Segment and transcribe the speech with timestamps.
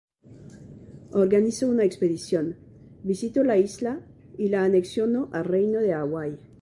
[1.11, 2.55] Organizó una expedición,
[3.03, 4.01] visitó la isla
[4.35, 6.39] y la anexionó al Reino de Hawái.